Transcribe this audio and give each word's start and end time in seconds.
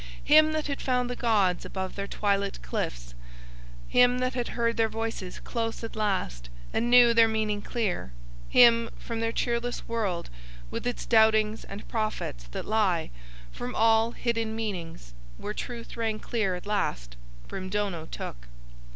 Him 0.23 0.53
that 0.53 0.65
had 0.65 0.81
found 0.81 1.11
the 1.11 1.15
gods 1.15 1.63
above 1.63 1.93
Their 1.93 2.07
twilit 2.07 2.63
cliffs, 2.63 3.13
him 3.87 4.17
that 4.17 4.33
had 4.33 4.47
heard 4.57 4.75
Their 4.75 4.89
voices 4.89 5.39
close 5.39 5.83
at 5.83 5.95
last 5.95 6.49
and 6.73 6.89
knew 6.89 7.13
Their 7.13 7.27
meaning 7.27 7.61
clear, 7.61 8.11
him, 8.49 8.89
from 8.97 9.19
the 9.19 9.31
cheerless 9.31 9.87
world 9.87 10.31
with 10.71 10.87
its 10.87 11.05
doubtings 11.05 11.65
and 11.65 11.87
prophets 11.87 12.45
that 12.45 12.65
lie, 12.65 13.11
from 13.51 13.75
all 13.75 14.13
hidden 14.13 14.55
meanings, 14.55 15.13
where 15.37 15.53
truth 15.53 15.95
rang 15.95 16.17
clear 16.17 16.55
at 16.55 16.65
last, 16.65 17.15
Brimdono 17.47 18.07
took." 18.07 18.47